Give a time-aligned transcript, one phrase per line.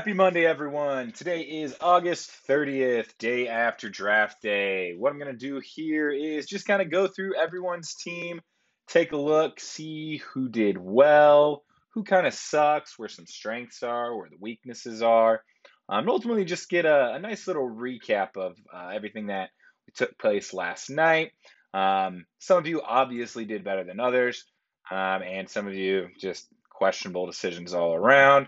[0.00, 1.12] Happy Monday, everyone.
[1.12, 4.94] Today is August 30th, day after draft day.
[4.96, 8.40] What I'm going to do here is just kind of go through everyone's team,
[8.88, 14.16] take a look, see who did well, who kind of sucks, where some strengths are,
[14.16, 15.42] where the weaknesses are,
[15.90, 19.50] um, and ultimately just get a, a nice little recap of uh, everything that
[19.96, 21.32] took place last night.
[21.74, 24.46] Um, some of you obviously did better than others,
[24.90, 28.46] um, and some of you just questionable decisions all around.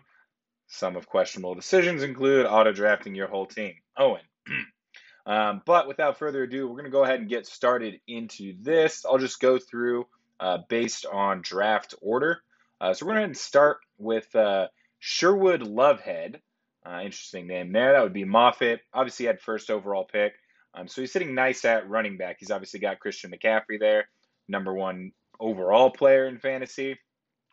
[0.73, 3.75] Some of questionable decisions include auto drafting your whole team.
[3.95, 4.23] Owen.
[5.27, 9.05] um, but without further ado, we're going to go ahead and get started into this.
[9.05, 10.07] I'll just go through
[10.41, 12.41] uh, based on draft order.
[12.81, 16.41] Uh, so we're going to start with uh, Sherwood Lovehead.
[16.87, 17.93] Uh, interesting name there.
[17.93, 18.81] That would be Moffitt.
[18.95, 20.33] Obviously, had first overall pick.
[20.73, 22.37] Um, so he's sitting nice at running back.
[22.41, 24.09] He's obviously got Christian McCaffrey there,
[24.49, 26.99] number one overall player in fantasy.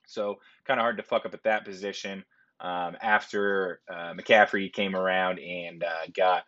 [0.07, 2.23] So kind of hard to fuck up at that position
[2.61, 6.43] um, after uh, McCaffrey came around and uh, got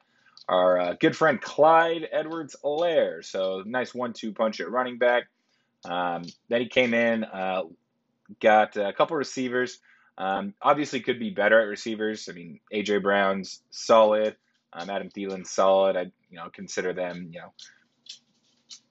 [0.48, 3.24] our uh, good friend Clyde Edwards Helaire.
[3.24, 5.24] So nice one two punch at running back.
[5.86, 7.64] Um, then he came in, uh,
[8.40, 9.80] got a couple receivers.
[10.18, 12.28] Um, obviously, could be better at receivers.
[12.30, 14.36] I mean, AJ Brown's solid.
[14.74, 15.98] Um, Adam Thielen's solid.
[15.98, 17.54] I you know consider them you know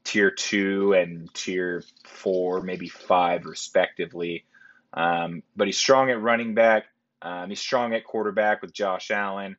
[0.05, 4.45] tier two and tier four, maybe five, respectively.
[4.93, 6.87] Um, but he's strong at running back.
[7.23, 9.57] Um, he's strong at quarterback with Josh Allen.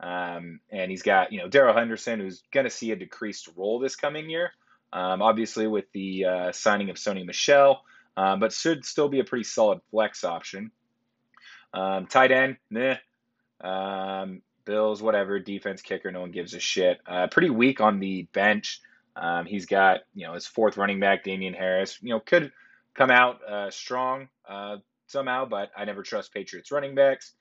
[0.00, 3.78] Um, and he's got, you know, Darrell Henderson, who's going to see a decreased role
[3.78, 4.50] this coming year,
[4.92, 7.82] um, obviously with the uh, signing of Sony Michel,
[8.16, 10.70] um, but should still be a pretty solid flex option.
[11.72, 12.96] Um, tight end, meh.
[13.60, 15.38] Um, Bills, whatever.
[15.38, 16.98] Defense kicker, no one gives a shit.
[17.06, 18.80] Uh, pretty weak on the bench.
[19.46, 21.98] he's got, you know, his fourth running back, Damien Harris.
[22.02, 22.52] You know, could
[22.94, 24.28] come out uh, strong.
[25.06, 27.32] Somehow, but I never trust Patriots running backs.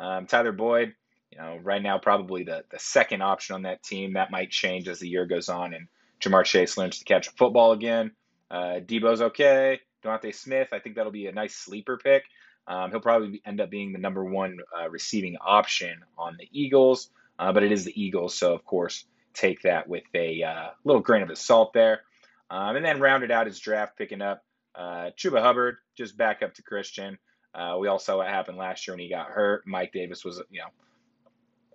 [0.00, 0.94] Um, Tyler Boyd,
[1.30, 4.14] you know, right now probably the, the second option on that team.
[4.14, 5.88] That might change as the year goes on and
[6.20, 8.12] Ja'Marr Chase learns to catch a football again.
[8.50, 9.80] Uh, Deebo's okay.
[10.04, 12.24] DeVonta Smith, I think that'll be a nice sleeper pick.
[12.66, 17.10] Um, he'll probably end up being the number one uh, receiving option on the Eagles,
[17.38, 19.04] uh, but it is the Eagles, so of course
[19.34, 22.02] take that with a uh, little grain of salt there.
[22.50, 24.44] Um, and then rounded out his draft, picking up
[24.74, 27.18] uh, Chuba Hubbard, just back up to Christian.
[27.54, 29.66] Uh, we all saw what happened last year when he got hurt.
[29.66, 30.68] Mike Davis was, you know,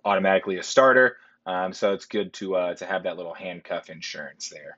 [0.04, 1.16] automatically a starter.
[1.46, 4.76] Um, so it's good to uh, to have that little handcuff insurance there.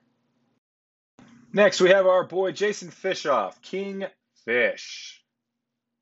[1.53, 4.05] Next, we have our boy Jason Fishoff, King
[4.45, 5.23] Fish.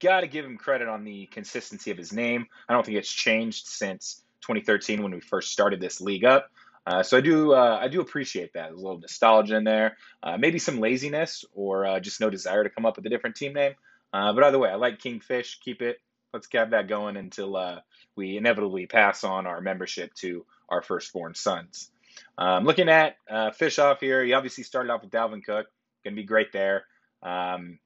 [0.00, 2.46] Got to give him credit on the consistency of his name.
[2.68, 6.50] I don't think it's changed since 2013 when we first started this league up.
[6.88, 8.68] Uh, so I do uh, I do appreciate that.
[8.68, 12.64] There's a little nostalgia in there, uh, maybe some laziness or uh, just no desire
[12.64, 13.74] to come up with a different team name.
[14.10, 15.60] Uh, but either way, I like Kingfish.
[15.60, 15.98] Keep it.
[16.32, 17.82] Let's have that going until
[18.16, 21.90] we inevitably pass on our membership to our firstborn sons.
[22.38, 23.16] Um, looking at
[23.54, 25.66] Fish off here, he obviously started off with Dalvin Cook.
[26.04, 26.84] Going to be great there.
[27.22, 27.78] Um,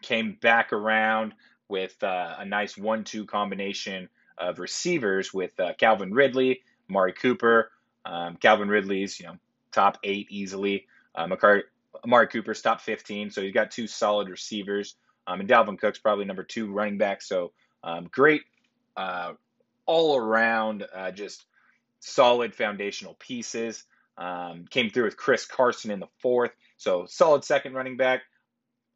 [0.00, 1.34] came back around
[1.68, 7.70] with a nice one-two combination of receivers with Calvin Ridley, Mari Cooper.
[8.04, 9.36] Um, Calvin Ridley's, you know,
[9.72, 10.86] top eight easily.
[11.14, 11.64] Uh, McCart-
[12.04, 13.30] Amari Cooper's top 15.
[13.30, 14.96] So he's got two solid receivers.
[15.26, 17.22] Um, and Dalvin Cook's probably number two running back.
[17.22, 17.52] So
[17.84, 18.42] um, great
[18.96, 19.32] uh,
[19.86, 21.44] all around, uh, just
[22.00, 23.84] solid foundational pieces.
[24.18, 26.50] Um, came through with Chris Carson in the fourth.
[26.76, 28.22] So solid second running back.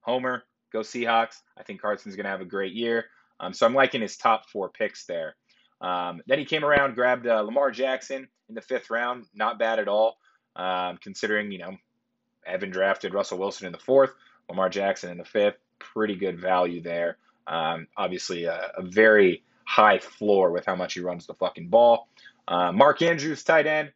[0.01, 1.41] Homer, go Seahawks.
[1.57, 3.07] I think Carson's going to have a great year.
[3.41, 5.37] Um, so I'm liking his top four picks there.
[5.81, 9.27] Um, then he came around, grabbed uh, Lamar Jackson in the fifth round.
[9.35, 10.19] Not bad at all,
[10.55, 11.77] um, considering, you know,
[12.47, 14.15] Evan drafted Russell Wilson in the fourth,
[14.49, 15.57] Lamar Jackson in the fifth.
[15.79, 17.19] Pretty good value there.
[17.47, 22.09] Um, obviously, a, a, very high floor with how much he runs the fucking ball.
[22.49, 23.93] Uh, Mark Andrews, tight end.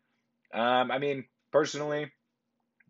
[0.52, 2.12] Um, I mean, personally,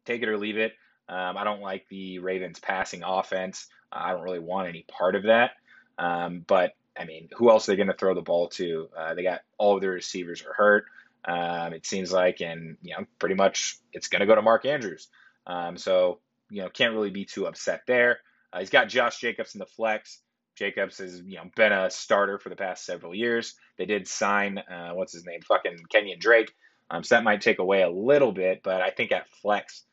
[0.05, 0.73] take it or leave it.
[1.09, 3.69] Um, I don't like the Ravens passing offense.
[3.91, 5.53] I don't really want any part of that.
[5.99, 8.89] Um, but I mean, who else are they going to throw the ball to?
[8.97, 10.85] Uh, they got all of their receivers are hurt.
[11.25, 14.65] Um, it seems like, and you know, pretty much it's going to go to Mark
[14.65, 15.09] Andrews.
[15.47, 16.21] Um, so
[16.51, 18.21] you know, can't really be too upset there.
[18.53, 20.21] Uh, he's got Josh Jacobs in the flex.
[20.57, 23.55] Jacobs has you know been a starter for the past several years.
[23.79, 26.53] They did sign uh, what's his name, fucking Kenyan Drake.
[26.91, 29.85] Um, so that might take away a little bit, but I think at flex,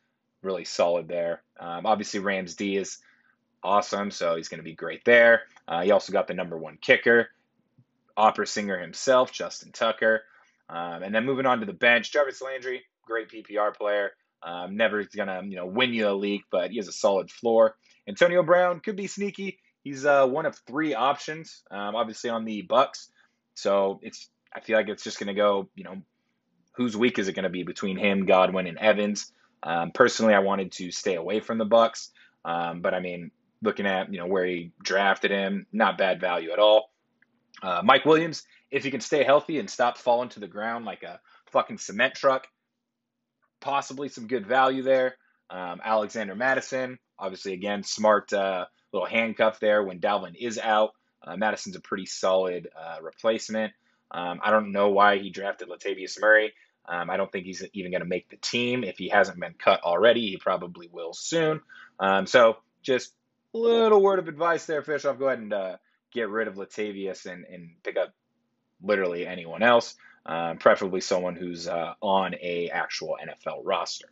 [0.42, 1.42] really solid there.
[1.58, 2.98] Um, obviously, Rams D is
[3.62, 5.42] awesome, so he's going to be great there.
[5.68, 7.28] Uh, he also got the number one kicker,
[8.16, 10.22] opera singer himself, Justin Tucker.
[10.70, 14.12] Um, and then moving on to the bench, Jarvis Landry, great PPR player.
[14.42, 17.76] Um, never gonna you know win you a league, but he has a solid floor.
[18.06, 19.58] Antonio Brown could be sneaky.
[19.82, 23.10] He's uh, one of three options, um, obviously on the Bucks.
[23.54, 25.68] So it's I feel like it's just gonna go.
[25.74, 26.02] You know,
[26.72, 29.32] whose week is it gonna be between him, Godwin, and Evans?
[29.62, 32.10] Um, personally, I wanted to stay away from the Bucks,
[32.44, 33.32] um, but I mean,
[33.62, 36.90] looking at you know where he drafted him, not bad value at all.
[37.62, 41.02] Uh, Mike Williams, if he can stay healthy and stop falling to the ground like
[41.02, 41.20] a
[41.50, 42.46] fucking cement truck,
[43.60, 45.16] possibly some good value there.
[45.50, 50.90] Um, Alexander Mattison, obviously, again, smart uh, little handcuff there when Dalvin is out.
[51.22, 53.72] Uh, Mattison's a pretty solid uh, replacement.
[54.10, 56.52] Um, I don't know why he drafted Latavius Murray.
[56.86, 58.82] Um, I don't think he's even going to make the team.
[58.82, 61.60] If he hasn't been cut already, he probably will soon.
[62.00, 63.12] Um, so just
[63.52, 65.18] little word of advice there, Fishoff.
[65.18, 65.76] Go ahead and uh,
[66.12, 68.12] get rid of Latavius and, and pick up
[68.82, 69.96] literally anyone else,
[70.26, 74.08] um, preferably someone who's uh, on a actual NFL roster.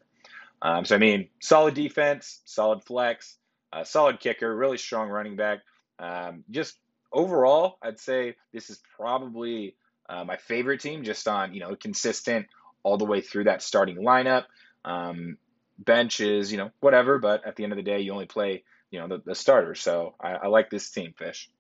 [0.63, 3.37] Um, so I mean, solid defense, solid flex,
[3.73, 5.61] uh, solid kicker, really strong running back.
[5.99, 6.77] Um, just
[7.13, 9.77] overall, I'd say this is probably
[10.09, 12.47] uh, my favorite team, just on you know consistent
[12.83, 14.45] all the way through that starting lineup.
[14.85, 15.37] Um,
[15.79, 18.65] bench is you know whatever, but at the end of the day, you only play
[18.91, 19.81] you know the, the starters.
[19.81, 21.51] So I, I like this team, Fish.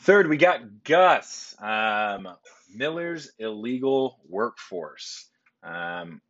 [0.00, 2.28] Third, we got Gus, um,
[2.74, 5.26] Miller's illegal workforce.
[5.62, 6.20] Um,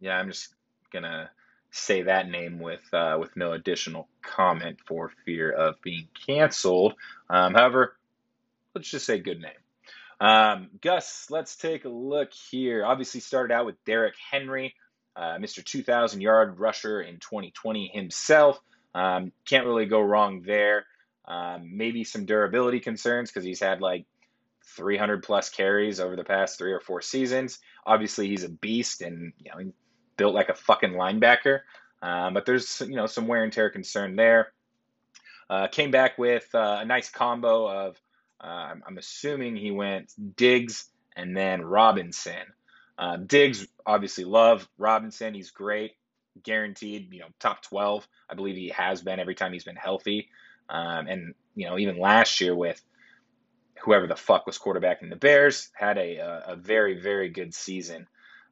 [0.00, 0.54] yeah, I'm just
[0.92, 1.30] gonna
[1.70, 6.94] say that name with uh, with no additional comment for fear of being canceled.
[7.28, 7.96] Um, however,
[8.74, 9.52] let's just say good name.
[10.20, 12.84] Um, Gus, let's take a look here.
[12.84, 14.74] Obviously, started out with Derrick Henry,
[15.14, 15.62] uh, Mr.
[15.64, 18.60] 2,000 yard rusher in 2020 himself.
[18.96, 20.86] Um, can't really go wrong there.
[21.26, 24.06] Um, maybe some durability concerns because he's had like
[24.76, 27.58] 300 plus carries over the past three or four seasons.
[27.84, 29.72] Obviously, he's a beast and you know
[30.16, 31.60] built like a fucking linebacker.
[32.00, 34.52] Um, but there's you know some wear and tear concern there.
[35.50, 38.00] Uh, came back with uh, a nice combo of
[38.40, 42.46] uh, I'm assuming he went Diggs and then Robinson.
[42.98, 45.34] Uh, Diggs obviously love Robinson.
[45.34, 45.92] He's great,
[46.42, 47.12] guaranteed.
[47.12, 48.06] You know top 12.
[48.30, 50.28] I believe he has been every time he's been healthy.
[50.68, 52.80] Um, and you know, even last year with
[53.82, 58.06] whoever the fuck was quarterbacking the Bears, had a a, a very very good season.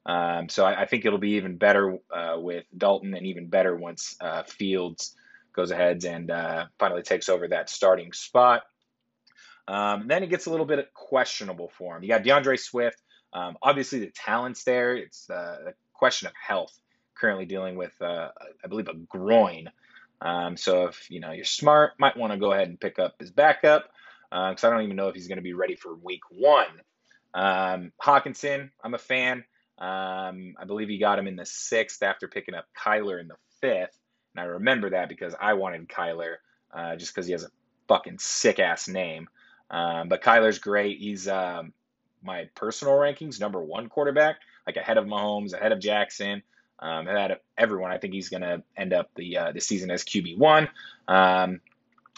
[0.06, 3.74] Um, so I, I, think it'll be even better uh, with Dalton, and even better
[3.74, 5.16] once uh, Fields
[5.54, 8.64] goes ahead and uh, finally takes over that starting spot.
[9.66, 12.02] Um, then it gets a little bit questionable for him.
[12.02, 13.00] You got DeAndre Swift.
[13.32, 14.94] Um, obviously, the talent's there.
[14.94, 16.78] It's uh, a question of health.
[17.24, 18.28] Currently dealing with, uh,
[18.62, 19.70] I believe, a groin.
[20.20, 23.14] Um, so if you know you're smart, might want to go ahead and pick up
[23.18, 23.88] his backup
[24.28, 26.66] because uh, I don't even know if he's going to be ready for week one.
[27.32, 29.42] Um, Hockenson, I'm a fan.
[29.78, 33.36] Um, I believe he got him in the sixth after picking up Kyler in the
[33.62, 33.98] fifth,
[34.34, 36.34] and I remember that because I wanted Kyler
[36.74, 37.50] uh, just because he has a
[37.88, 39.28] fucking sick ass name.
[39.70, 40.98] Um, but Kyler's great.
[40.98, 41.72] He's um,
[42.22, 44.36] my personal rankings number one quarterback,
[44.66, 46.42] like ahead of Mahomes, ahead of Jackson.
[46.84, 47.08] Um,
[47.56, 47.90] everyone.
[47.90, 50.68] I think he's going to end up the uh, the season as QB one.
[51.08, 51.60] Um,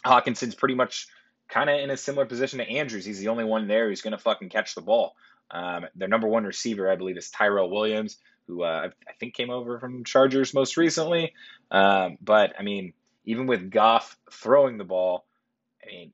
[0.05, 1.07] Hockenson's pretty much
[1.49, 3.05] kind of in a similar position to Andrews.
[3.05, 5.15] He's the only one there who's going to fucking catch the ball.
[5.53, 8.17] Um, their number one receiver, I believe, is Tyrell Williams,
[8.49, 11.33] who uh, I think came over from Chargers most recently.
[11.71, 12.93] Um, but I mean,
[13.25, 15.27] even with Goff throwing the ball,
[15.81, 16.13] I mean,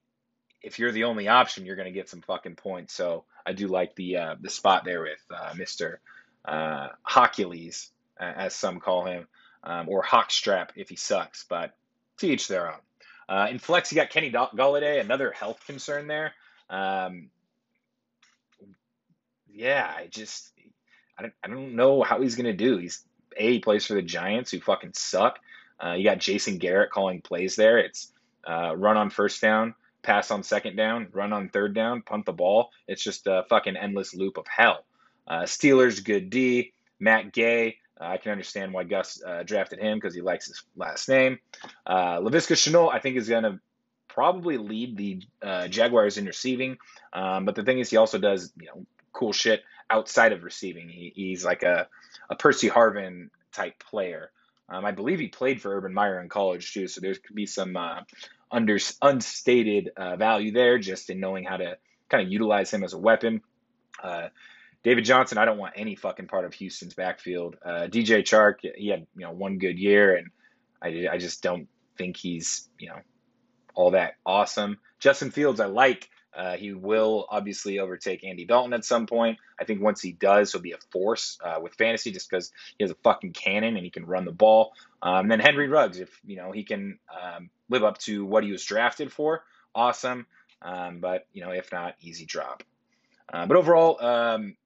[0.61, 2.93] if you're the only option, you're going to get some fucking points.
[2.93, 6.01] So I do like the uh, the spot there with uh, Mister
[6.45, 6.89] uh,
[8.25, 9.27] as some call him,
[9.65, 11.75] um, or Hawkstrap if he sucks, but
[12.19, 12.81] to each their own.
[13.29, 16.33] Uh, in flex, you got Kenny Golladay, another health concern there.
[16.69, 17.31] Um,
[19.53, 20.51] yeah, I just
[21.19, 22.79] I don't, I don't know how he's gonna do.
[22.79, 23.05] He's
[23.37, 25.39] a he plays for the Giants, who fucking suck.
[25.83, 27.79] Uh, you got Jason Garrett calling plays there.
[27.79, 28.13] It's
[28.49, 32.33] uh, run on first down, pass on second down, run on third down, punt the
[32.33, 32.71] ball.
[32.87, 34.85] It's just a fucking endless loop of hell.
[35.27, 36.73] Uh, Steelers, good D.
[36.99, 41.09] Matt Gay, I can understand why Gus uh, drafted him because he likes his last
[41.09, 41.39] name.
[41.87, 43.61] Uh, Laviska Shenault, I think, is going to
[44.09, 46.79] probably lead the uh, Jaguars in receiving.
[47.13, 50.89] Um, but the thing is, he also does you know cool shit outside of receiving.
[50.89, 51.89] He, he's like a,
[52.31, 54.31] a Percy Harvin type player.
[54.69, 57.47] Um, I believe he played for Urban Meyer in college too, so there could be
[57.47, 58.01] some uh,
[58.51, 61.77] under, unstated uh, value there just in knowing how to
[62.09, 63.43] kind of utilize him as a weapon.
[64.03, 64.29] Uh,
[64.83, 67.57] David Johnson, I don't want any fucking part of Houston's backfield.
[67.65, 70.31] Uh, DJ Chark, he had you know one good year, and
[70.83, 72.99] I I just don't think he's you know
[73.75, 74.79] all that awesome.
[74.99, 76.09] Justin Fields, I like.
[76.35, 79.39] Uh, he will obviously overtake Andy Dalton at some point.
[79.61, 82.85] I think once he does, he'll be a force uh, with fantasy just because he
[82.85, 84.73] has a fucking cannon and he can run the ball.
[85.03, 88.51] Um, then Henry Ruggs, if you know he can um, live up to what he
[88.51, 90.27] was drafted for, awesome.
[90.63, 92.63] Um, but you know, if not, easy drop.
[93.33, 94.57] Uh, but overall, um,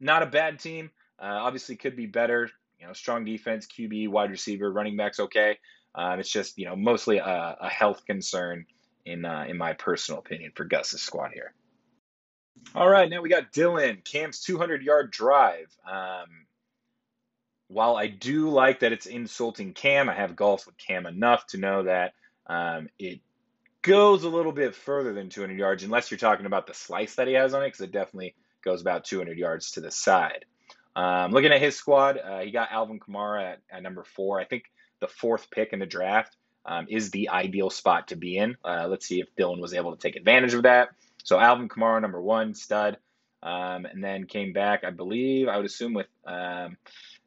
[0.00, 0.90] not a bad team.
[1.18, 2.50] Uh, obviously, could be better.
[2.80, 5.58] You know, strong defense, QB, wide receiver, running backs, okay.
[5.94, 8.66] Um, it's just you know mostly a, a health concern
[9.06, 11.54] in uh, in my personal opinion for Gus's squad here.
[12.74, 15.74] All right, now we got Dylan Cam's 200 yard drive.
[15.90, 16.46] Um,
[17.68, 21.58] while I do like that it's insulting Cam, I have golfed with Cam enough to
[21.58, 22.12] know that
[22.46, 23.20] um, it
[23.82, 27.28] goes a little bit further than 200 yards, unless you're talking about the slice that
[27.28, 28.34] he has on it, because it definitely
[28.66, 30.44] goes about 200 yards to the side.
[30.94, 34.40] Um, looking at his squad, uh, he got Alvin Kamara at, at number four.
[34.40, 34.64] I think
[35.00, 38.56] the fourth pick in the draft um, is the ideal spot to be in.
[38.64, 40.88] Uh, let's see if Dylan was able to take advantage of that.
[41.22, 42.98] So Alvin Kamara, number one, stud.
[43.42, 46.76] Um, and then came back, I believe, I would assume with um,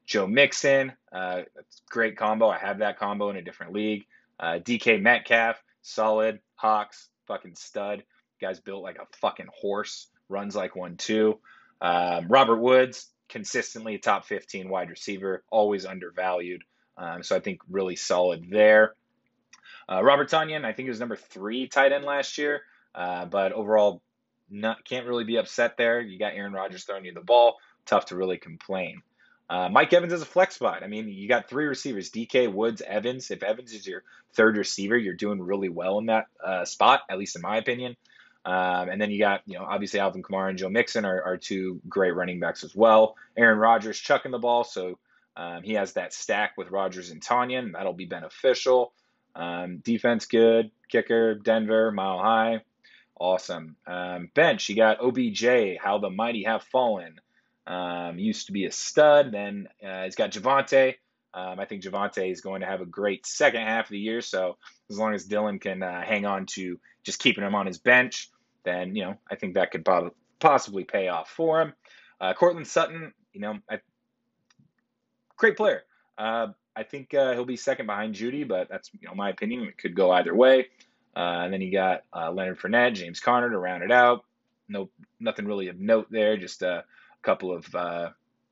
[0.06, 0.92] Joe Mixon.
[1.12, 1.44] Uh,
[1.90, 2.50] great combo.
[2.50, 4.06] I have that combo in a different league.
[4.40, 6.40] Uh, DK Metcalf, solid.
[6.56, 8.04] Hawks, fucking stud.
[8.40, 11.40] Guy's built like a fucking horse, runs like one too.
[11.82, 16.64] Um, Robert Woods, consistently top 15 wide receiver, always undervalued.
[16.98, 18.96] Um, so I think really solid there.
[19.88, 22.62] Uh, Robert Tonyan, I think he was number three tight end last year,
[22.94, 24.02] uh, but overall,
[24.50, 26.02] not can't really be upset there.
[26.02, 29.02] You got Aaron Rodgers throwing you the ball, tough to really complain.
[29.50, 30.84] Uh, Mike Evans is a flex spot.
[30.84, 33.32] I mean, you got three receivers: DK, Woods, Evans.
[33.32, 34.04] If Evans is your
[34.34, 37.96] third receiver, you're doing really well in that uh, spot, at least in my opinion.
[38.46, 41.38] Um, and then you got, you know, obviously Alvin Kamara and Joe Mixon are, are
[41.38, 43.16] two great running backs as well.
[43.38, 44.98] Aaron Rodgers chucking the ball, so
[45.36, 47.74] um, he has that stack with Rodgers and Tonyan.
[47.74, 48.94] That'll be beneficial.
[49.36, 50.72] Um, defense good.
[50.90, 52.62] Kicker, Denver, mile high.
[53.20, 53.76] Awesome.
[53.86, 57.20] Um, bench, you got OBJ, how the mighty have fallen.
[57.68, 59.32] Um, used to be a stud.
[59.32, 60.96] Then uh, he's got Javonte.
[61.34, 64.22] Um, I think Javonte is going to have a great second half of the year.
[64.22, 64.58] So
[64.90, 68.30] as long as Dylan can uh, hang on to just keeping him on his bench,
[68.64, 69.88] then you know I think that could
[70.40, 71.74] possibly pay off for him.
[72.20, 73.80] Uh, Courtland Sutton, you know, I,
[75.38, 75.84] great player.
[76.18, 79.64] Uh, I think uh, he'll be second behind Jeudy, but that's you know my opinion.
[79.64, 80.68] It could go either way.
[81.16, 84.24] Uh, and then you got uh, Leonard Fournette, James Conner to round it out.
[84.68, 86.38] No, nothing really of note there.
[86.38, 86.86] Just a
[87.22, 88.10] couple of uh,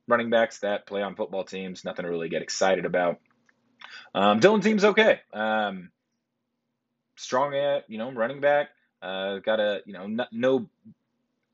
[0.08, 1.84] running backs that play on football teams.
[1.84, 3.20] Nothing to really get excited about.
[4.14, 5.20] Um, Dylan team's okay.
[5.32, 5.90] Um,
[7.16, 8.70] strong at you know running back.
[9.00, 10.68] Uh, got a you know no, no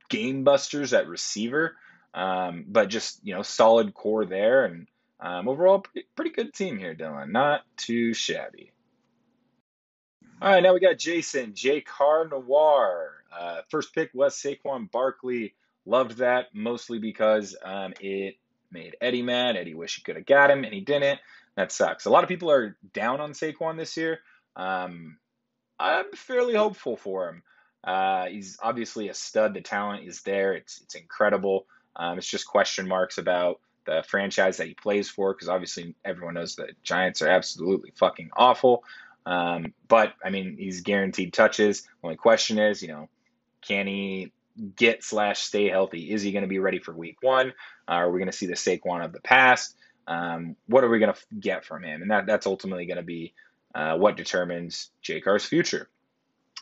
[0.08, 1.76] game busters at receiver,
[2.14, 4.86] um, but just you know solid core there and
[5.20, 7.30] um, overall, pretty, pretty good team here, Dylan.
[7.30, 8.72] Not too shabby.
[10.42, 11.80] All right, now we got Jason, J.
[11.80, 13.12] Car Noir.
[13.32, 15.54] Uh, first pick was Saquon Barkley.
[15.86, 18.36] Loved that mostly because um, it
[18.74, 19.56] made Eddie mad.
[19.56, 21.20] Eddie wish he could have got him, and he didn't.
[21.56, 22.04] That sucks.
[22.04, 24.18] A lot of people are down on Saquon this year.
[24.56, 25.16] Um,
[25.78, 27.42] I'm fairly hopeful for him.
[27.82, 29.54] Uh, he's obviously a stud.
[29.54, 30.52] The talent is there.
[30.52, 31.66] It's it's incredible.
[31.96, 36.34] Um, it's just question marks about the franchise that he plays for, because obviously everyone
[36.34, 38.82] knows the Giants are absolutely fucking awful.
[39.26, 41.86] Um, but I mean, he's guaranteed touches.
[42.02, 43.08] Only question is, you know,
[43.62, 44.32] can he
[44.76, 46.12] get slash stay healthy?
[46.12, 47.50] Is he going to be ready for Week One?
[47.88, 49.76] Uh, are we going to see the Saquon of the past?
[50.06, 52.02] Um, what are we going to get from him?
[52.02, 53.32] And that that's ultimately going to be
[53.74, 55.88] uh, what determines J Car's future.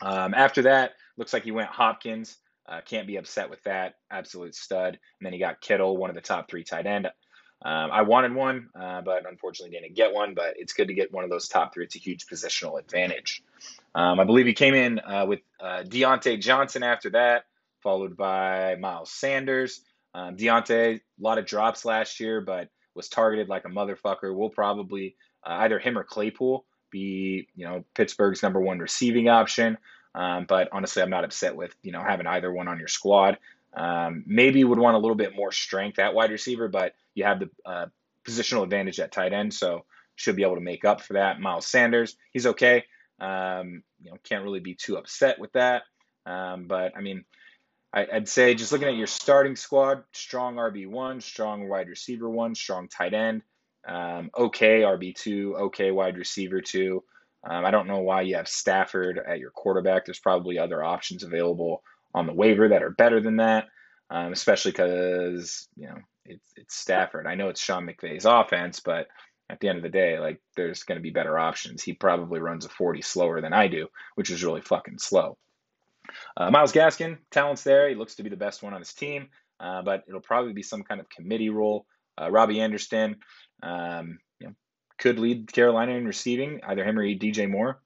[0.01, 2.37] Um, after that, looks like he went Hopkins.
[2.67, 3.95] Uh, can't be upset with that.
[4.09, 4.93] Absolute stud.
[5.19, 7.07] And then he got Kittle, one of the top three tight end.
[7.65, 10.33] Um, I wanted one, uh, but unfortunately didn't get one.
[10.33, 11.85] But it's good to get one of those top three.
[11.85, 13.43] It's a huge positional advantage.
[13.95, 17.45] Um, I believe he came in uh, with uh, Diontae Johnson after that,
[17.83, 19.81] followed by Miles Sanders.
[20.15, 24.35] Um, Diontae, a lot of drops last year, but was targeted like a motherfucker.
[24.35, 29.77] We'll probably uh, either him or Claypool be, you know, Pittsburgh's number one receiving option.
[30.15, 33.37] Um, but honestly, I'm not upset with you know having either one on your squad.
[33.73, 37.23] Um, maybe you would want a little bit more strength at wide receiver, but you
[37.23, 37.87] have the uh,
[38.23, 39.85] positional advantage at tight end, so
[40.15, 41.39] should be able to make up for that.
[41.39, 42.85] Miles Sanders, he's okay.
[43.19, 45.83] Um, you know, can't really be too upset with that.
[46.27, 47.25] Um, but I mean,
[47.93, 52.29] I, would say just looking at your starting squad, strong RB one, strong wide receiver
[52.29, 53.43] one, strong tight end,
[53.87, 57.03] um, okay RB two, okay wide receiver two.
[57.49, 60.05] Um, I don't know why you have Stafford at your quarterback.
[60.05, 61.83] There's probably other options available
[62.15, 63.67] on the waiver that are better than that.
[64.09, 67.27] um, especially because you know it's it's Stafford.
[67.27, 69.07] I know it's Sean McVay's offense, but
[69.49, 71.83] at the end of the day, like there's going to be better options.
[71.83, 75.37] He probably runs a 40 slower than I do, which is really fucking slow.
[76.35, 77.89] Uh, Myles Gaskin, talent's there.
[77.89, 79.29] He looks to be the best one on his team,
[79.59, 81.85] uh, but it'll probably be some kind of committee role.
[82.19, 83.17] Uh, Robbie Anderson,
[83.61, 84.53] um, you know,
[84.97, 87.81] could lead Carolina in receiving, either him or DJ Moore.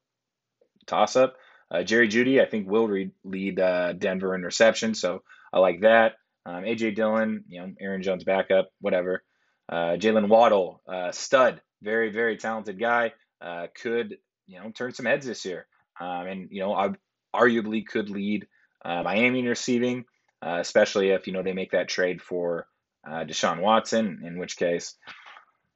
[0.85, 1.35] Toss up.
[1.69, 5.81] Uh, Jerry Jeudy, I think, will re- lead uh, Denver in reception, so I like
[5.81, 6.13] that.
[6.45, 9.23] Um, AJ Dillon, you know, Aaron Jones backup, whatever.
[9.67, 14.17] Uh, Jaylen Waddle, uh, stud, very very talented guy, uh, could
[14.47, 15.67] you know turn some heads this year,
[15.99, 16.91] um, and you know I
[17.37, 18.47] arguably could lead
[18.83, 20.05] uh, Miami in receiving,
[20.41, 22.67] uh, especially if you know they make that trade for
[23.07, 24.95] uh, Deshaun Watson, in which case,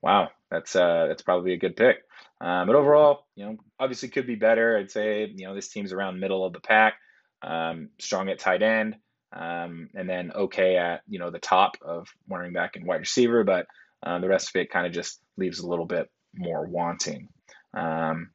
[0.01, 1.97] wow, that's that's probably a good pick.
[2.39, 4.77] Um, but overall, you know, obviously could be better.
[4.77, 6.95] I'd say you know this team's around middle of the pack,
[7.43, 8.95] um, strong at tight end
[9.33, 13.43] um, and then okay at you know the top of running back and wide receiver,
[13.43, 13.65] but
[14.03, 17.29] uh, the rest of it kind of just leaves a little bit more wanting.
[17.73, 18.31] Um,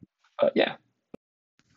[0.54, 0.76] yeah.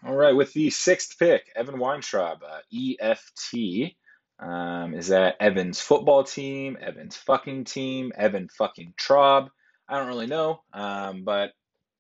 [0.06, 3.96] All right, with the sixth pick, Evan Weintraub, uh, EFT.
[4.39, 9.50] Um, is that Evan's football team, Evan's fucking team, Evan fucking Traub?
[9.89, 11.51] I don't really know, um, but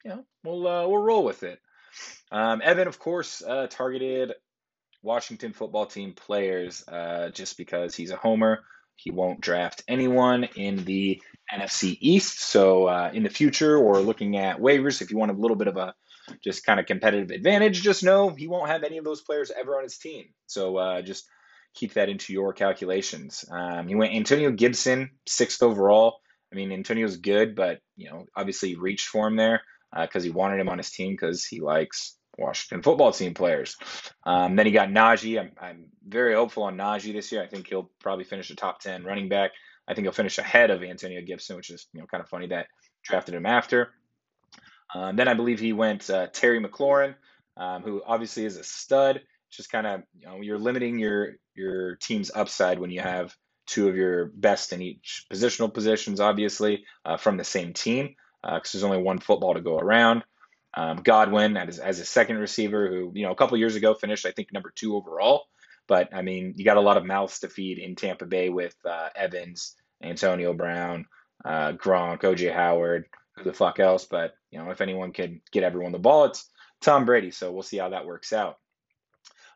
[0.05, 1.59] you know we'll uh, we'll roll with it.
[2.31, 4.33] Um, Evan, of course, uh, targeted
[5.03, 8.63] Washington football team players uh, just because he's a homer.
[8.95, 11.21] He won't draft anyone in the
[11.53, 12.41] NFC East.
[12.41, 15.67] So uh, in the future, or looking at waivers, if you want a little bit
[15.67, 15.93] of a
[16.43, 19.77] just kind of competitive advantage, just know he won't have any of those players ever
[19.77, 20.25] on his team.
[20.47, 21.25] So uh, just
[21.73, 23.45] keep that into your calculations.
[23.51, 26.19] Um, he went Antonio Gibson, sixth overall.
[26.51, 29.61] I mean, Antonio's good, but you know, obviously reached for him there
[29.99, 33.75] because uh, he wanted him on his team because he likes Washington football team players.
[34.25, 35.39] Um, then he got Najee.
[35.39, 37.43] I'm, I'm very hopeful on Najee this year.
[37.43, 39.51] I think he'll probably finish a top 10 running back.
[39.89, 42.47] I think he'll finish ahead of Antonio Gibson, which is you know kind of funny
[42.47, 42.67] that
[43.03, 43.89] drafted him after.
[44.93, 47.15] Um, then I believe he went uh, Terry McLaurin,
[47.57, 49.21] um, who obviously is a stud.
[49.51, 53.35] Just kind of you know you're limiting your your team's upside when you have
[53.65, 58.53] two of your best in each positional positions, obviously uh, from the same team, because
[58.53, 60.23] uh, there's only one football to go around.
[60.75, 64.27] Um, Godwin as, as a second receiver, who you know a couple years ago finished
[64.27, 65.45] I think number two overall.
[65.87, 68.75] But I mean, you got a lot of mouths to feed in Tampa Bay with
[68.85, 71.05] uh, Evans, Antonio Brown,
[71.43, 73.05] uh, Gronk, OJ Howard,
[73.37, 74.05] who the fuck else?
[74.05, 76.49] But you know, if anyone could get everyone the ball, it's
[76.81, 77.31] Tom Brady.
[77.31, 78.57] So we'll see how that works out.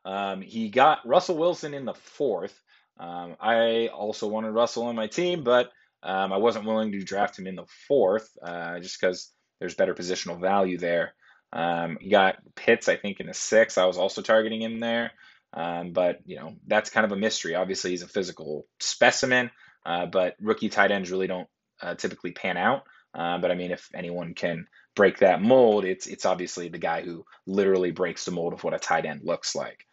[0.06, 2.60] Um, he got Russell Wilson in the fourth.
[3.00, 5.72] Um, I also wanted Russell on my team, but
[6.04, 9.94] um, I wasn't willing to draft him in the fourth uh, just because there's better
[9.94, 11.14] positional value there.
[11.54, 13.78] Um, you got Pitts, I think, in the six.
[13.78, 15.12] I was also targeting him there.
[15.54, 17.56] Um, but, you know, that's kind of a mystery.
[17.56, 19.52] Obviously, he's a physical specimen,
[19.86, 21.48] uh, but rookie tight ends really don't
[21.82, 22.84] uh, typically pan out.
[23.14, 27.02] Uh, but I mean, if anyone can break that mold, it's it's obviously the guy
[27.02, 29.86] who literally breaks the mold of what a tight end looks like.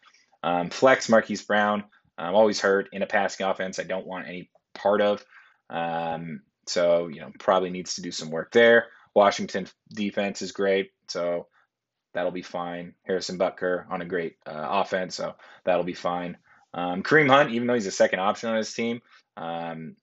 [0.42, 1.84] Um, flex Marquise Brown,
[2.16, 3.78] I'm always hurt in a passing offense.
[3.78, 5.24] I don't want any part of.
[5.68, 8.86] Um, so you know, probably needs to do some work there.
[9.14, 11.48] Washington defense is great, so
[12.14, 12.94] that'll be fine.
[13.04, 16.36] Harrison Butker on a great uh, offense, so that'll be fine.
[16.72, 19.00] Um, Kareem Hunt, even though he's a second option on his team,
[19.36, 19.96] um,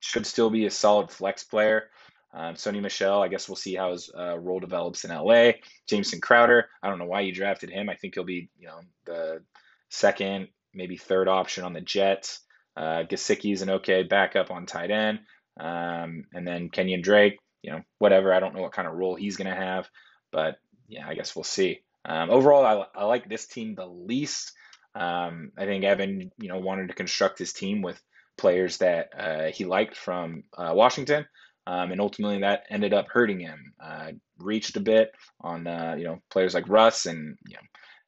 [0.00, 1.90] should still be a solid flex player.
[2.34, 5.52] Um, Sony Michel, I guess we'll see how his uh, role develops in LA.
[5.88, 7.88] Jameson Crowder, I don't know why you drafted him.
[7.88, 9.42] I think he'll be, you know, the
[9.88, 12.40] second, maybe third option on the Jets.
[12.76, 15.20] Uh, Gesicki's an okay backup on tight end.
[15.58, 18.34] Um, and then Kenyan Drake, you know, whatever.
[18.34, 19.88] I don't know what kind of role he's going to have,
[20.30, 21.80] but yeah, I guess we'll see.
[22.04, 24.52] Um, overall, I, I, like this team the least.
[24.94, 28.00] Um, I think Evan, you know, wanted to construct his team with
[28.36, 31.26] players that uh, he liked from uh, Washington,
[31.66, 33.72] um, and ultimately that ended up hurting him.
[33.82, 37.62] Uh, reached a bit on uh, you know players like Russ, and you know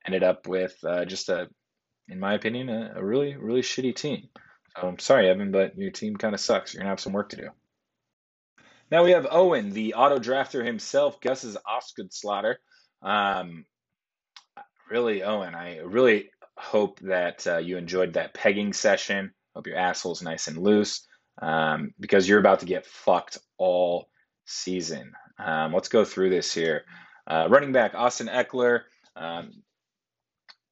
[0.06, 1.48] ended up with uh, just a,
[2.08, 4.28] in my opinion, a, a really really shitty team.
[4.80, 6.72] So I'm sorry, Evan, but your team kind of sucks.
[6.72, 7.48] You're gonna have some work to do.
[8.90, 11.58] Now we have Owen, the auto drafter himself, Gus's
[12.10, 12.58] Slaughter.
[13.02, 13.66] Um,
[14.90, 19.32] really, Owen, I really hope that uh, you enjoyed that pegging session.
[19.54, 21.06] Hope your asshole's nice and loose
[21.40, 24.08] um, because you're about to get fucked all
[24.44, 25.12] season.
[25.38, 26.84] Um, let's go through this here.
[27.26, 28.82] Uh, running back Austin Ekeler,
[29.16, 29.62] um,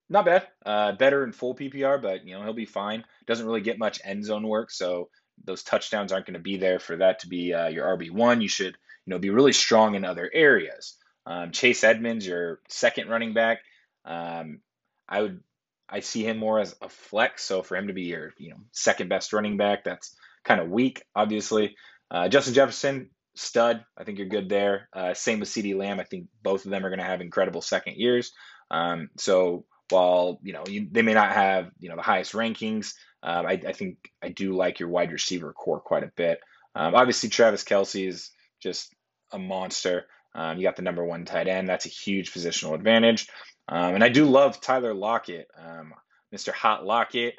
[0.09, 0.47] not bad.
[0.65, 3.05] Uh, better in full PPR, but you know he'll be fine.
[3.27, 5.09] Doesn't really get much end zone work, so
[5.45, 8.41] those touchdowns aren't going to be there for that to be uh, your RB one.
[8.41, 10.97] You should you know be really strong in other areas.
[11.27, 13.59] Um, Chase Edmonds, your second running back,
[14.05, 14.61] um,
[15.09, 15.41] I would
[15.89, 17.45] I see him more as a flex.
[17.45, 20.69] So for him to be your you know second best running back, that's kind of
[20.69, 21.77] weak, obviously.
[22.11, 23.85] Uh, Justin Jefferson, stud.
[23.97, 24.89] I think you're good there.
[24.93, 26.01] Uh, same with CeeDee Lamb.
[26.01, 28.33] I think both of them are going to have incredible second years.
[28.71, 32.95] Um, so while you know you, they may not have you know the highest rankings,
[33.23, 36.41] um, I, I, think I do like your wide receiver core quite a bit.
[36.75, 38.95] Um, obviously, Travis Kelce is just
[39.33, 40.07] a monster.
[40.35, 41.69] Um, you got the number one tight end.
[41.69, 43.29] That's a huge positional advantage.
[43.69, 45.93] Um, and I do love Tyler Lockett, um,
[46.35, 46.53] Mr.
[46.53, 47.35] Hot Lockett.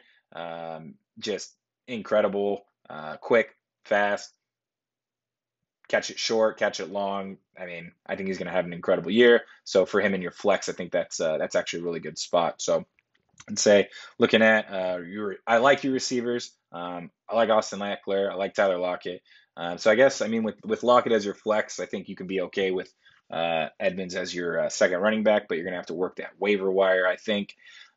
[1.19, 1.55] just
[1.87, 4.33] incredible, uh, quick, fast,
[5.87, 7.37] catch it short, catch it long.
[7.57, 9.41] I mean, I think he's going to have an incredible year.
[9.63, 12.17] So for him in your flex, I think that's uh, that's actually a really good
[12.17, 12.61] spot.
[12.61, 12.85] So
[13.49, 16.51] I'd say looking at uh, your, I like your receivers.
[16.71, 18.29] Um, I like Austin Ekeler.
[18.29, 19.21] I like Tyler Lockett.
[19.55, 22.15] Um, so I guess I mean with with Lockett as your flex, I think you
[22.15, 22.93] can be okay with
[23.29, 26.17] uh, Edmonds as your uh, second running back, but you're going to have to work
[26.17, 27.07] that waiver wire.
[27.07, 27.55] I think,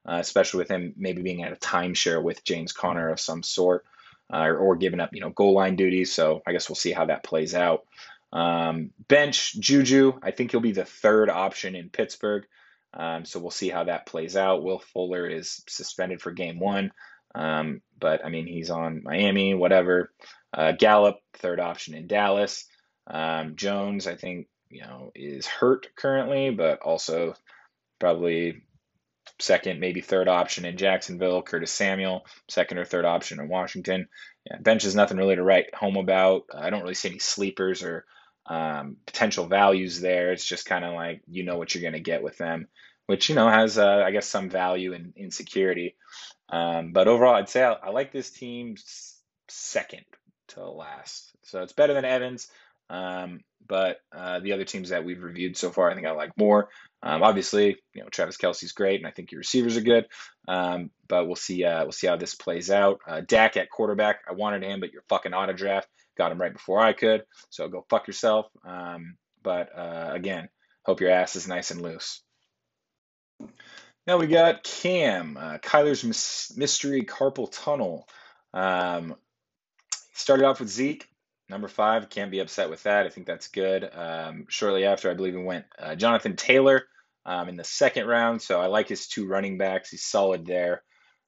[0.08, 3.84] uh, especially with him maybe being at a timeshare with James Conner of some sort
[4.32, 6.12] uh, or giving up, you know, goal line duties.
[6.12, 7.86] So I guess we'll see how that plays out.
[8.32, 12.44] Um, bench Juju, I think he'll be the third option in Pittsburgh.
[12.94, 14.62] Um, so we'll see how that plays out.
[14.62, 16.92] Will Fuller is suspended for game one,
[17.34, 20.12] um, but I mean he's on Miami, whatever.
[20.52, 22.66] Uh, Gallup, third option in Dallas.
[23.06, 27.34] Um, Jones, I think you know is hurt currently, but also
[27.98, 28.62] probably
[29.38, 31.42] second, maybe third option in Jacksonville.
[31.42, 34.08] Curtis Samuel, second or third option in Washington.
[34.46, 36.44] Yeah, bench is nothing really to write home about.
[36.54, 38.06] I don't really see any sleepers or
[38.46, 40.32] um, potential values there.
[40.32, 42.68] It's just kind of like you know what you're going to get with them,
[43.06, 45.96] which you know has uh, I guess some value in, in security.
[46.48, 48.76] Um, but overall, I'd say I, I like this team
[49.48, 50.04] second
[50.48, 51.32] to last.
[51.44, 52.48] So it's better than Evans.
[52.90, 56.36] Um, but uh, the other teams that we've reviewed so far, I think I like
[56.36, 56.68] more.
[57.02, 60.06] Um, obviously, you know Travis Kelce's great, and I think your receivers are good.
[60.48, 61.64] Um, but we'll see.
[61.64, 62.98] Uh, we'll see how this plays out.
[63.06, 66.52] Uh, Dak at quarterback, I wanted him, but your fucking auto draft got him right
[66.52, 67.22] before I could.
[67.48, 68.46] So go fuck yourself.
[68.64, 70.48] Um, but uh, again,
[70.84, 72.20] hope your ass is nice and loose.
[74.06, 78.08] Now we got Cam, uh, Kyler's mystery carpal tunnel.
[78.52, 79.14] Um,
[80.14, 81.06] started off with Zeke,
[81.50, 83.06] Number five, can't be upset with that.
[83.06, 83.90] I think that's good.
[83.92, 86.84] Um, shortly after, I believe he went uh, Jonathan Taylor
[87.26, 88.40] um, in the second round.
[88.40, 89.90] So I like his two running backs.
[89.90, 90.84] He's solid there.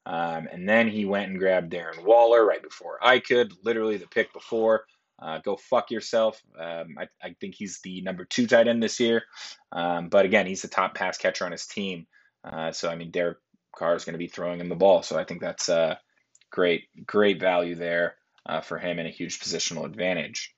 [0.07, 4.07] Um, and then he went and grabbed Darren Waller right before I could, literally the
[4.07, 4.85] pick before.
[5.21, 6.41] Uh, go fuck yourself.
[6.57, 9.25] Um, I, I, think he's the number two tight end this year.
[9.73, 12.07] Um, but again, he's the top pass catcher on his team.
[12.45, 13.39] Uh, so, I mean, Derek
[13.77, 15.03] Carr is going to be throwing him the ball.
[15.03, 15.97] So I think that's uh,
[16.51, 20.55] great, great value there uh, for him and a huge positional advantage.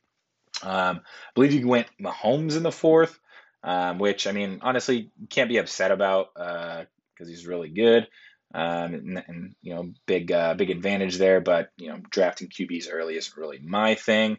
[0.62, 3.18] Um, I believe you went Mahomes in the fourth,
[3.62, 6.86] um, which I mean, honestly, can't be upset about because
[7.22, 8.06] uh, he's really good.
[8.54, 11.40] Um, and, and, you know, big uh, big advantage there.
[11.40, 14.38] But you know, drafting QBs early isn't really my thing.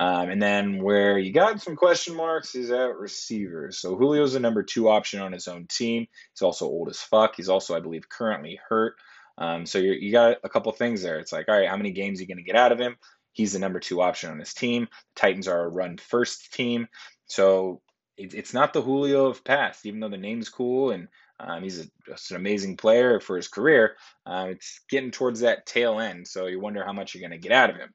[0.00, 3.78] Um, and then where you got some question marks is at receivers.
[3.78, 6.06] So Julio's the number two option on his own team.
[6.32, 7.36] He's also old as fuck.
[7.36, 8.96] He's also, I believe, currently hurt.
[9.38, 11.18] Um, so you got a couple things there.
[11.18, 12.96] It's like, all right, how many games are you going to get out of him?
[13.32, 14.88] He's the number two option on his team.
[15.14, 16.86] The Titans are a run first team.
[17.26, 17.82] So
[18.16, 21.08] it, it's not the Julio of past, even though the name's cool and
[21.40, 23.96] um, he's a, just an amazing player for his career.
[24.24, 26.28] Uh, it's getting towards that tail end.
[26.28, 27.92] So you wonder how much you're going to get out of him.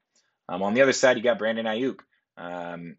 [0.48, 2.00] Um, on the other side, you got Brandon Aiyuk.
[2.36, 2.96] Um,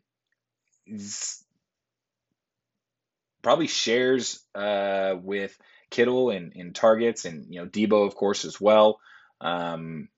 [3.41, 5.56] probably shares uh, with
[5.91, 8.99] Kittle in, in targets and you know Deebo of course as well.
[9.39, 10.10] Um,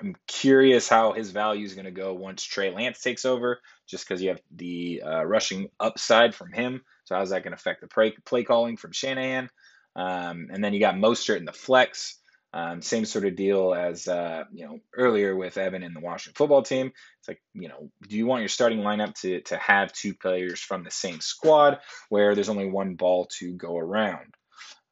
[0.00, 4.06] I'm curious how his value is going to go once Trey Lance takes over, just
[4.06, 6.82] because you have the uh, rushing upside from him.
[7.04, 9.50] So how's that going to affect the play, play calling from Shanahan?
[9.94, 12.18] Um, and then you got Mostert in the flex.
[12.52, 16.36] Um, same sort of deal as uh, you know earlier with Evan in the Washington
[16.36, 16.92] football team.
[17.18, 20.60] It's like you know, do you want your starting lineup to to have two players
[20.60, 24.34] from the same squad where there's only one ball to go around?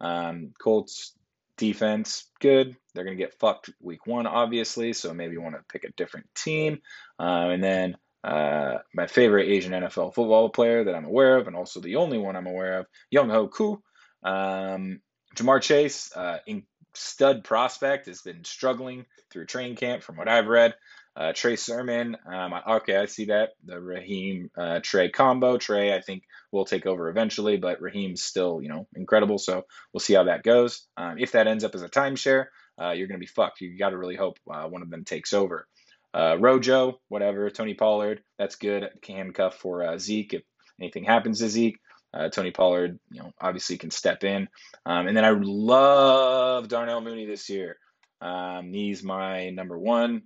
[0.03, 1.15] Um, Colts
[1.57, 2.77] defense, good.
[2.93, 5.93] They're going to get fucked week one, obviously, so maybe you want to pick a
[5.93, 6.81] different team.
[7.19, 11.57] Uh, and then uh, my favorite Asian NFL football player that I'm aware of, and
[11.57, 13.83] also the only one I'm aware of, Younghoe Koo.
[14.23, 15.01] Um,
[15.37, 20.47] Ja'Marr Chase, uh, in stud prospect, has been struggling through training camp, from what I've
[20.47, 20.75] read.
[21.15, 23.51] Uh, Trey Sermon, um, okay, I see that.
[23.65, 25.59] The Raheem uh, Trey combo.
[25.59, 29.39] Trey, I think, will take over eventually, but Raheem's still, you know, incredible.
[29.39, 30.87] So we'll see how that goes.
[30.97, 32.47] Um, if that ends up as a timeshare,
[32.81, 33.61] uh, you're going to be fucked.
[33.61, 35.67] You got to really hope uh, one of them takes over.
[36.15, 38.89] Uh, Rojo, whatever, Tony Pollard, that's good.
[39.07, 40.43] Handcuff for uh, Zeke if
[40.81, 41.79] anything happens to Zeke.
[42.15, 44.49] uh, Tony Pollard, you know, obviously can step in.
[44.85, 47.77] Um, and then I love Darnell Mooney this year.
[48.21, 50.23] Um, he's my number one,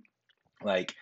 [0.63, 0.93] like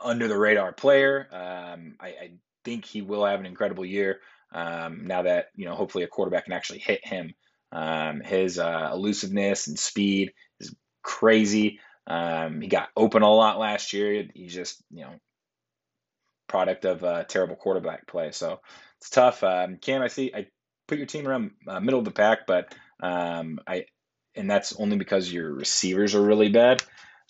[0.00, 1.28] under the radar player.
[1.32, 2.30] Um, I, I,
[2.64, 4.20] think he will have an incredible year.
[4.52, 7.34] Um, now that you know, hopefully, a quarterback can actually hit him.
[7.72, 11.80] Um, his uh, elusiveness and speed is crazy.
[12.06, 14.28] Um, he got open a lot last year.
[14.32, 15.14] He's just you know
[16.48, 18.30] product of uh, terrible quarterback play.
[18.30, 18.60] So
[19.00, 19.42] it's tough.
[19.42, 20.46] Um, Cam, I see I
[20.86, 23.86] put your team around uh, middle of the pack, but um, I
[24.34, 26.82] and that's only because your receivers are really bad.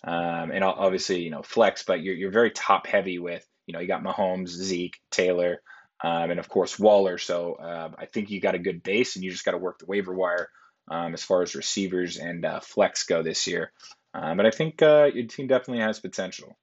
[0.03, 3.79] Um, and obviously, you know, flex, but you're, you're very top heavy with, you know,
[3.79, 5.61] you got Mahomes, Zeke, Taylor,
[6.03, 7.17] um, and of course Waller.
[7.17, 9.79] So uh, I think you got a good base, and you just got to work
[9.79, 10.49] the waiver wire
[10.89, 13.71] um, as far as receivers and uh, flex go this year.
[14.13, 16.57] Uh, but I think uh, your team definitely has potential.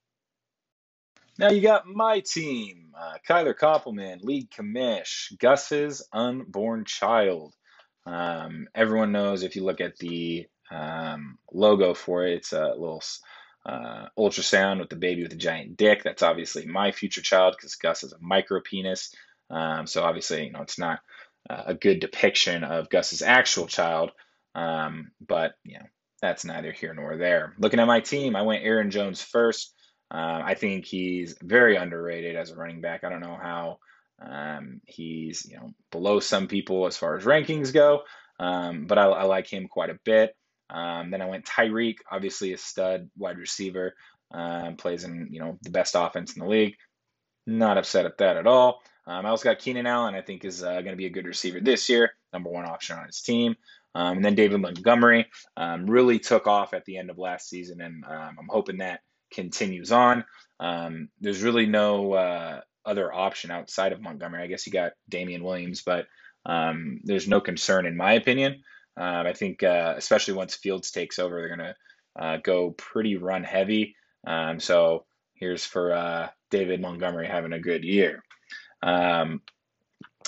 [1.38, 7.54] Now you got my team, uh, Kyler Koppelman, lead commish, Gus's unborn child.
[8.04, 13.02] Um, everyone knows if you look at the um, logo for it, it's a little
[13.66, 16.02] uh, ultrasound with the baby with a giant dick.
[16.02, 19.14] That's obviously my future child because Gus is a micro penis.
[19.50, 21.00] Um, so obviously, you know, it's not
[21.48, 24.10] uh, a good depiction of Gus's actual child.
[24.54, 25.86] Um, but you know,
[26.20, 27.54] that's neither here nor there.
[27.58, 29.74] Looking at my team, I went Aaron Jones first.
[30.10, 33.04] Uh, I think he's very underrated as a running back.
[33.04, 33.78] I don't know how
[34.20, 38.02] um, he's you know below some people as far as rankings go,
[38.38, 40.36] um, but I, I, like him quite a bit.
[40.72, 43.94] Um, then I went Tyreek, obviously a stud wide receiver,
[44.32, 46.76] um, plays in you know the best offense in the league.
[47.46, 48.82] Not upset at that at all.
[49.06, 50.14] Um, I also got Keenan Allen.
[50.14, 52.98] I think is uh, going to be a good receiver this year, number one option
[52.98, 53.56] on his team.
[53.94, 55.26] Um, and then David Montgomery
[55.58, 59.00] really took off at the end of last season, and I'm hoping that
[59.32, 60.24] continues on.
[60.60, 64.42] Um, there's really no uh, other option outside of Montgomery.
[64.42, 66.06] I guess you got Damien Williams, but
[66.46, 68.62] um, there's no concern in my opinion.
[69.00, 73.16] Um, I think, uh, especially once Fields takes over, they're going to uh, go pretty
[73.16, 73.96] run heavy.
[74.26, 78.22] Um, so here's for uh, David Montgomery having a good year.
[78.82, 79.40] Um,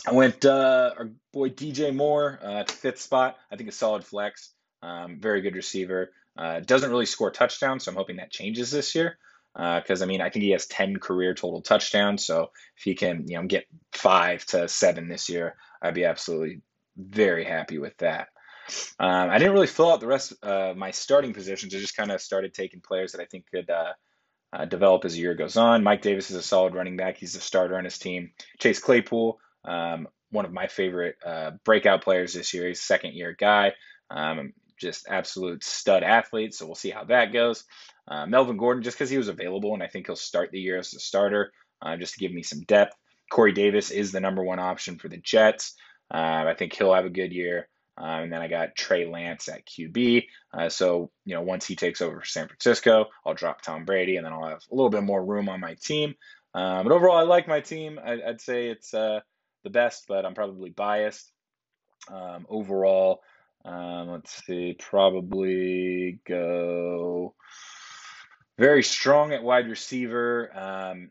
[0.09, 3.37] I went uh, our boy DJ Moore uh, to fifth spot.
[3.51, 4.55] I think a solid flex.
[4.83, 6.11] Um, very good receiver.
[6.35, 9.19] Uh, doesn't really score touchdowns, so I'm hoping that changes this year.
[9.55, 12.25] Because I mean, I think he has 10 career total touchdowns.
[12.25, 16.63] So if he can, you know, get five to seven this year, I'd be absolutely
[16.97, 18.29] very happy with that.
[18.99, 21.75] Um, I didn't really fill out the rest of uh, my starting positions.
[21.75, 23.93] I just kind of started taking players that I think could uh,
[24.53, 25.83] uh, develop as the year goes on.
[25.83, 27.17] Mike Davis is a solid running back.
[27.17, 28.33] He's a starter on his team.
[28.59, 32.69] Chase Claypool, um, one of my favorite uh, breakout players this year.
[32.69, 33.73] He's a second year guy.
[34.11, 36.55] Um, just absolute stud athlete.
[36.55, 37.65] So we'll see how that goes.
[38.09, 40.79] Uh, Melvin Gordon, just because he was available, and I think he'll start the year
[40.79, 42.97] as a starter, uh, just to give me some depth.
[43.31, 45.75] Corey Davis is the number one option for the Jets.
[46.11, 47.69] I think he'll have a good year.
[47.99, 50.27] Uh, and then I got Trey Lance at QB.
[50.53, 54.17] Uh, so, you know, once he takes over for San Francisco, I'll drop Tom Brady,
[54.17, 56.15] and then I'll have a little bit more room on my team.
[56.55, 57.99] Uh, but overall, I like my team.
[58.03, 59.23] I, would say it's the
[59.71, 61.31] best, but I'm probably biased.
[62.09, 63.23] Um, overall,
[63.65, 67.35] um, let's see, probably go
[68.59, 70.51] very strong at wide receiver.
[70.55, 71.11] Um,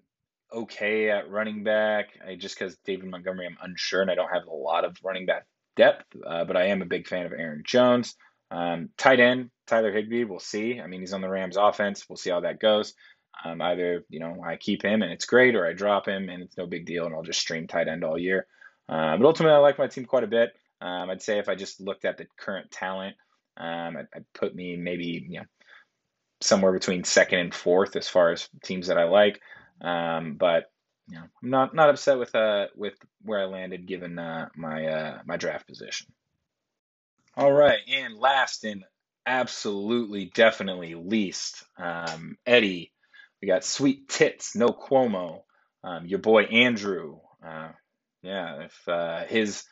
[0.54, 2.10] okay at running back.
[2.26, 5.26] I just because David Montgomery, I'm unsure, and I don't have a lot of running
[5.26, 5.46] back
[5.82, 8.16] depth, uh, but I am a big fan of Aaron Jones.
[8.52, 10.80] Um, tight end Tyler Higbee, we'll see.
[10.80, 12.08] I mean, he's on the Rams offense.
[12.08, 12.94] We'll see how that goes.
[13.44, 16.44] Um, either you know I keep him and it's great, or I drop him and
[16.44, 18.46] it's no big deal, and I'll just stream tight end all year.
[18.90, 20.52] Uh, but ultimately, I like my team quite a bit.
[20.82, 23.16] Um, I'd say if I just looked at the current talent,
[23.56, 25.46] um, I'd, I'd, put me maybe you know
[26.42, 29.40] somewhere between second and fourth as far as teams that I like.
[29.80, 30.71] Um, but
[31.16, 32.94] know, I'm not not upset with uh with
[33.24, 36.08] where I landed given uh, my uh, my draft position.
[37.36, 38.84] All right, and last and
[39.26, 42.92] absolutely definitely least, um, Eddie.
[43.42, 45.42] We got sweet tits, no Cuomo.
[45.84, 47.20] Um, your boy Andrew.
[47.44, 47.70] Uh,
[48.22, 49.64] yeah, if uh, his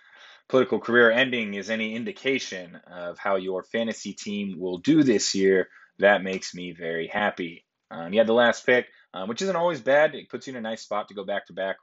[0.47, 5.67] political career ending is any indication of how your fantasy team will do this year,
[5.99, 7.65] that makes me very happy.
[7.91, 10.15] Um, you had the last pick, um, which isn't always bad.
[10.15, 11.77] It puts you in a nice spot to go back to back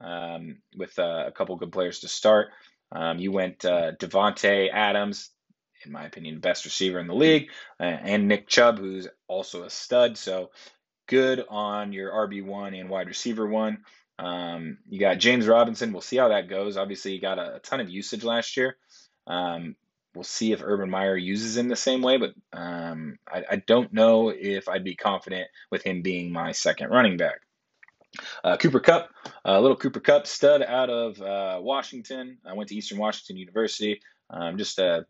[0.00, 2.48] um, with uh, a couple good players to start.
[2.92, 5.30] Um, you went uh, Davante Adams,
[5.84, 9.70] in my opinion, best receiver in the league, uh, and Nick Chubb, who's also a
[9.70, 10.18] stud.
[10.18, 10.50] So
[11.06, 13.84] good on your RB one and wide receiver one.
[14.18, 15.92] Um, you got James Robinson.
[15.92, 16.76] We'll see how that goes.
[16.76, 18.76] Obviously, you got a, a ton of usage last year.
[19.26, 19.76] Um,
[20.14, 23.92] we'll see if Urban Meyer uses him the same way, but um, I, I, don't
[23.92, 27.40] know if I'd be confident with him being my second running back.
[28.42, 29.10] Uh, Cooper Kupp,
[29.44, 32.38] uh, little Cooper Kupp stud out of uh, Washington.
[32.44, 34.00] I went to Eastern Washington University.
[34.30, 35.06] Um, just a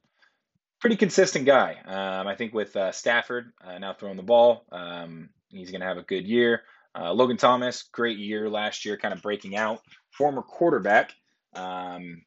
[0.80, 1.76] pretty consistent guy.
[1.86, 5.86] Um, I think with uh, Stafford uh, now throwing the ball, um, he's going to
[5.86, 6.62] have a good year.
[6.98, 9.80] Uh, Logan Thomas, great year last year, kind of breaking out.
[10.10, 11.12] Former quarterback.
[11.54, 12.22] Um,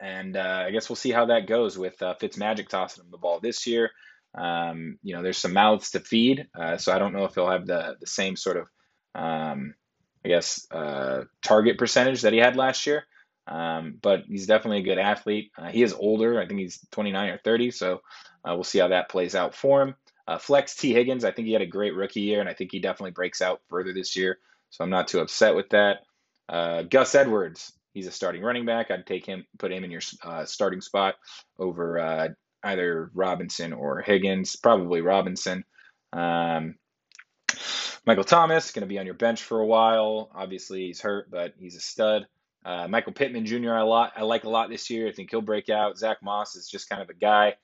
[0.00, 3.18] and uh, I guess we'll see how that goes with uh, Fitzmagic tossing him the
[3.18, 3.90] ball this year.
[4.34, 7.50] Um, you know, there's some mouths to feed, uh, so I don't know if he'll
[7.50, 8.66] have the the same sort of,
[9.14, 9.74] um,
[10.24, 13.04] I guess, uh, target percentage that he had last year.
[13.46, 15.50] Um, but he's definitely a good athlete.
[15.58, 16.40] Uh, he is older.
[16.40, 18.00] I think he's 29 or 30, so
[18.44, 19.94] uh, we'll see how that plays out for him.
[20.38, 22.78] Flex Tee Higgins, I think he had a great rookie year, and I think he
[22.78, 24.38] definitely breaks out further this year.
[24.70, 25.98] So I'm not too upset with that.
[26.88, 28.90] Gus Edwards, he's a starting running back.
[28.90, 31.14] I'd take him, put him in your uh, starting spot
[31.58, 32.28] over uh,
[32.62, 35.64] either Robinson or Higgins, probably Robinson.
[36.12, 36.76] Um,
[38.04, 40.30] Michael Thomas going to be on your bench for a while.
[40.34, 42.26] Obviously, he's hurt, but he's a stud.
[42.64, 43.72] Uh, Michael Pittman Jr.
[43.72, 45.08] I lot I like a lot this year.
[45.08, 45.98] I think he'll break out.
[45.98, 47.54] Zack Moss is just kind of a guy.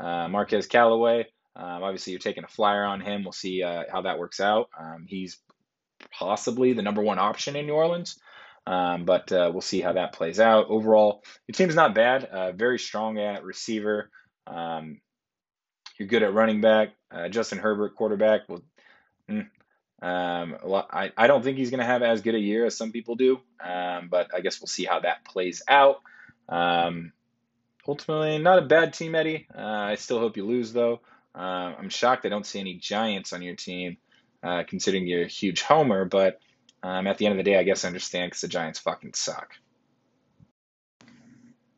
[0.00, 1.26] Uh, Marquez Callaway.
[1.56, 3.24] Um, obviously, you're taking a flyer on him.
[3.24, 4.68] We'll see uh, how that works out.
[4.78, 5.38] Um, he's
[6.12, 8.18] possibly the number one option in New Orleans.
[8.66, 10.66] Um, but uh, we'll see how that plays out.
[10.68, 12.24] Overall, your team's not bad.
[12.24, 14.10] Uh, very strong at receiver.
[14.46, 15.00] Um,
[15.98, 16.90] you're good at running back.
[17.10, 18.42] Uh, Justin Herbert, quarterback.
[18.48, 18.62] Well,
[19.28, 19.48] mm,
[20.00, 20.56] um,
[20.90, 23.16] I, I don't think he's going to have as good a year as some people
[23.16, 23.40] do.
[23.64, 26.00] Um, but I guess we'll see how that plays out.
[26.48, 27.12] Um,
[27.86, 29.48] ultimately, not a bad team, Eddie.
[29.54, 31.00] Uh, I still hope you lose, though.
[31.34, 33.96] Uh, I'm shocked I don't see any Giants on your team,
[34.42, 36.04] uh, considering you're a huge homer.
[36.04, 36.40] But
[36.82, 39.14] um, at the end of the day, I guess I understand because the Giants fucking
[39.14, 39.54] suck.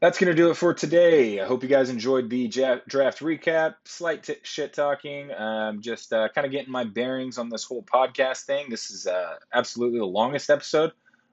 [0.00, 1.40] That's going to do it for today.
[1.40, 6.28] I hope you guys enjoyed the draft recap, slight t- shit talking, um, just uh,
[6.34, 8.70] kind of getting my bearings on this whole podcast thing.
[8.70, 10.92] This is uh, absolutely the longest episode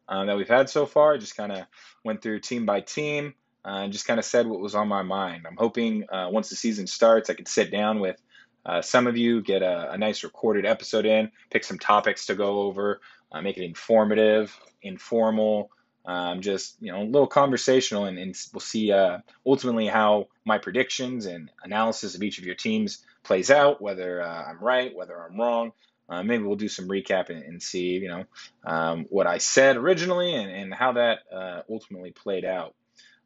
[0.09, 1.13] uh, that we've had so far.
[1.13, 1.65] I just kind of
[2.03, 5.01] went through team by team uh, and just kind of said what was on my
[5.01, 5.45] mind.
[5.47, 8.21] I'm hoping uh, once the season starts, I can sit down with
[8.65, 12.35] uh, some of you, get a, a, nice recorded episode in, pick some topics to
[12.35, 12.99] go over,
[13.31, 15.71] uh, make it informative, informal,
[16.05, 20.57] um, just you know a little conversational, and, and we'll see uh, ultimately how my
[20.57, 23.81] predictions and analysis of each of your teams plays out.
[23.81, 25.73] Whether uh, I'm right, whether I'm wrong.
[26.09, 28.23] Uh, maybe we'll do some recap and, and see you know
[28.65, 32.73] um, what I said originally and, and how that uh, ultimately played out.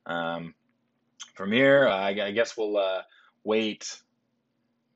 [0.08, 0.56] Um,
[1.36, 3.02] from here, I, I guess we'll uh,
[3.44, 3.96] wait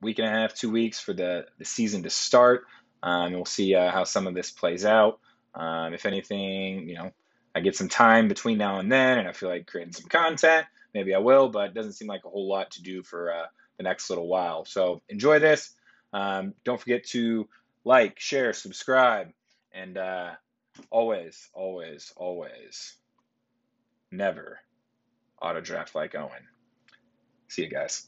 [0.01, 2.65] week and a half, two weeks for the, the season to start.
[3.03, 5.19] Um, and we'll see uh, how some of this plays out.
[5.53, 7.11] Um, if anything, you know,
[7.53, 10.65] I get some time between now and then, and I feel like creating some content,
[10.93, 11.49] maybe I will.
[11.49, 13.45] But it doesn't seem like a whole lot to do for uh,
[13.77, 14.65] the next little while.
[14.65, 15.71] So enjoy this.
[16.13, 17.47] Um, don't forget to
[17.83, 19.31] like, share, subscribe,
[19.71, 20.31] and uh,
[20.89, 22.95] always, always, always,
[24.11, 24.59] never
[25.41, 26.47] auto draft like Owen.
[27.47, 28.07] See you guys.